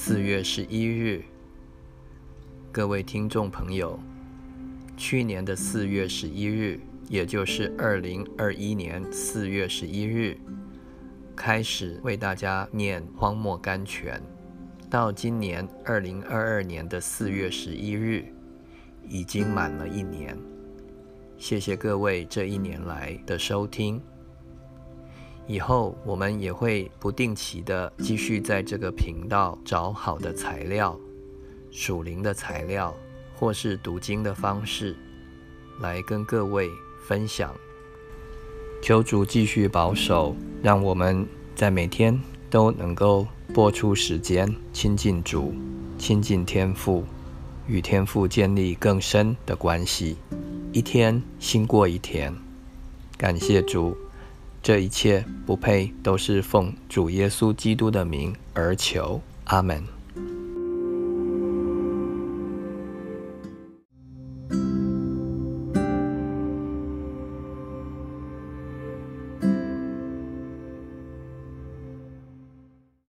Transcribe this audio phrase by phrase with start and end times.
[0.00, 1.24] 四月十一日，
[2.70, 3.98] 各位听众朋友，
[4.96, 6.78] 去年的四月十一日，
[7.08, 10.38] 也就是二零二一年四月十一日，
[11.34, 14.22] 开始为大家念《荒漠甘泉》，
[14.88, 18.24] 到今年二零二二年的四月十一日，
[19.02, 20.38] 已经满了一年。
[21.36, 24.00] 谢谢各位这一年来的收听。
[25.48, 30.94] 以后我们也会不定期的继续在这个频道找好的材料、
[31.70, 32.94] 属灵的材料，
[33.34, 34.94] 或是读经的方式，
[35.80, 36.68] 来跟各位
[37.06, 37.50] 分享。
[38.82, 45.54] 求主继续保守，让我们在每天都能够播出时间亲近主、
[45.96, 47.02] 亲近天父，
[47.66, 50.18] 与天父建立更深的关系，
[50.72, 52.34] 一天新过一天。
[53.16, 53.96] 感谢主。
[54.62, 59.20] 这一切不配，都是奉主耶稣基督的名而求。
[59.44, 59.97] 阿门。